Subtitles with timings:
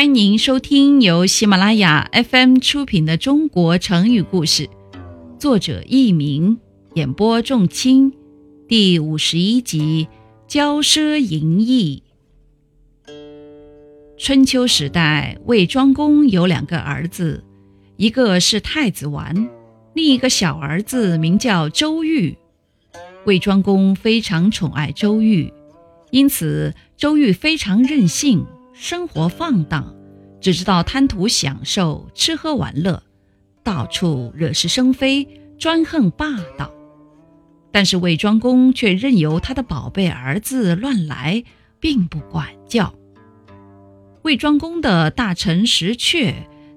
[0.00, 4.66] 欢迎您收听由喜马拉雅 FM 出品的《中国成语故事》，
[5.38, 6.58] 作者佚名，
[6.94, 8.10] 演播仲卿，
[8.66, 10.08] 第五十一集
[10.50, 12.02] 《骄奢淫逸》。
[14.16, 17.44] 春秋时代，魏庄公有两个儿子，
[17.98, 19.50] 一个是太子完，
[19.92, 22.38] 另一个小儿子名叫周瑜。
[23.26, 25.52] 魏庄公非常宠爱周瑜。
[26.10, 29.94] 因此，周瑜非常任性，生活放荡，
[30.40, 33.02] 只知道贪图享受、吃喝玩乐，
[33.62, 35.26] 到处惹是生非、
[35.58, 36.26] 专横霸
[36.56, 36.70] 道。
[37.70, 41.44] 但是魏庄公却任由他的宝贝儿子乱来，
[41.78, 42.94] 并不管教。
[44.22, 46.34] 魏庄公的大臣石阙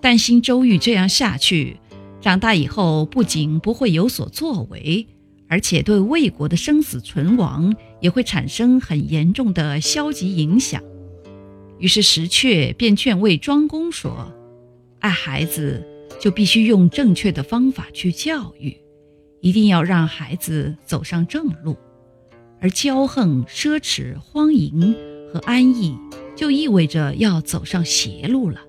[0.00, 1.78] 担心周瑜这样下去，
[2.20, 5.06] 长大以后不仅不会有所作为。
[5.48, 10.82] 而且对魏国的生死存亡也会产生很严重的消极影响。
[11.78, 14.32] 于是石阙便劝魏庄公说
[15.00, 15.86] ：“爱孩子
[16.18, 18.76] 就必须用正确的方法去教育，
[19.40, 21.76] 一定要让孩子走上正路。
[22.60, 24.96] 而骄横、奢侈、荒淫
[25.30, 25.94] 和安逸，
[26.34, 28.62] 就意味着要走上邪路了。”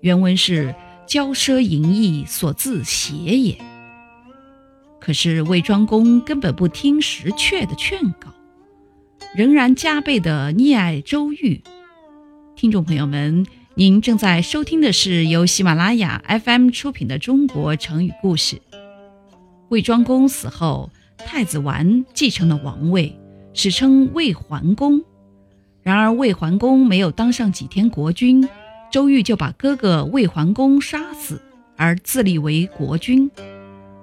[0.00, 0.74] 原文是
[1.08, 3.56] ：“骄奢淫逸，所自邪也。”
[5.00, 8.32] 可是魏庄公根本不听石阙的劝告，
[9.34, 11.62] 仍然加倍的溺爱周瑜。
[12.62, 18.54] 听众朋友们，您正在收听的是由喜马拉雅 FM 出品的《中国成语故事》。
[19.70, 23.18] 魏庄公死后，太子完继承了王位，
[23.52, 25.02] 史称魏桓公。
[25.82, 28.48] 然而魏桓公没有当上几天国君，
[28.92, 31.42] 周瑜就把哥哥魏桓公杀死，
[31.76, 33.28] 而自立为国君。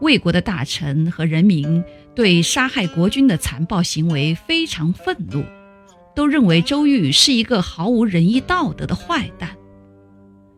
[0.00, 1.82] 魏国的大臣和人民
[2.14, 5.42] 对杀害国君的残暴行为非常愤怒，
[6.14, 9.56] 都认为周瑜是一个毫无仁义道德的坏蛋。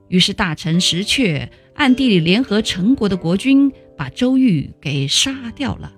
[0.08, 5.92] 于是大臣石阙暗地里联合陈国的国君，把周瑜给杀掉了。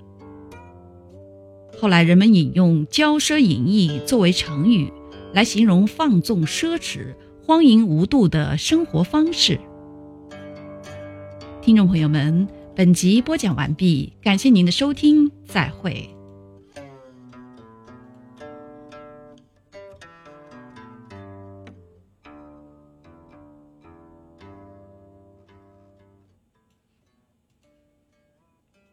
[1.78, 4.92] 后来人们引用“骄奢淫逸”作为成语，
[5.32, 7.14] 来形容放纵奢侈、
[7.44, 9.58] 荒淫无度的生活方式。
[11.60, 12.48] 听众朋友们。
[12.78, 16.17] 本集播讲完毕，感谢您的收听，再会。